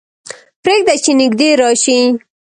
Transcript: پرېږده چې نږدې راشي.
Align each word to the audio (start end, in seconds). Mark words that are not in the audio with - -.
پرېږده 0.63 0.93
چې 1.03 1.11
نږدې 1.19 1.49
راشي. 1.59 1.99